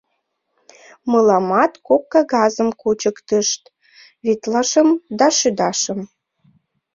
[1.11, 3.61] Мыламат кок кагазым кучыктышт:
[4.25, 4.89] витлашым
[5.19, 5.99] да шӱдашым.